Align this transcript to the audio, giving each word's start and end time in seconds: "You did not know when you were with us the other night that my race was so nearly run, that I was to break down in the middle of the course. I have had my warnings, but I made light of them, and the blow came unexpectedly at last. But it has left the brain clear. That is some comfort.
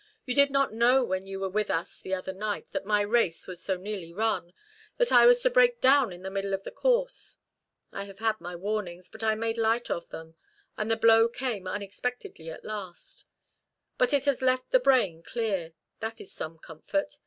"You 0.25 0.33
did 0.33 0.49
not 0.49 0.73
know 0.73 1.03
when 1.03 1.27
you 1.27 1.39
were 1.39 1.47
with 1.49 1.69
us 1.69 1.99
the 1.99 2.15
other 2.15 2.33
night 2.33 2.71
that 2.71 2.85
my 2.87 3.01
race 3.01 3.45
was 3.45 3.61
so 3.61 3.77
nearly 3.77 4.11
run, 4.11 4.51
that 4.97 5.11
I 5.11 5.27
was 5.27 5.43
to 5.43 5.49
break 5.51 5.79
down 5.79 6.11
in 6.11 6.23
the 6.23 6.31
middle 6.31 6.55
of 6.55 6.63
the 6.63 6.71
course. 6.71 7.37
I 7.91 8.05
have 8.05 8.17
had 8.17 8.41
my 8.41 8.55
warnings, 8.55 9.09
but 9.11 9.21
I 9.21 9.35
made 9.35 9.59
light 9.59 9.91
of 9.91 10.09
them, 10.09 10.37
and 10.75 10.89
the 10.89 10.97
blow 10.97 11.27
came 11.27 11.67
unexpectedly 11.67 12.49
at 12.49 12.65
last. 12.65 13.25
But 13.99 14.11
it 14.11 14.25
has 14.25 14.41
left 14.41 14.71
the 14.71 14.79
brain 14.79 15.21
clear. 15.21 15.73
That 15.99 16.19
is 16.19 16.33
some 16.33 16.57
comfort. 16.57 17.17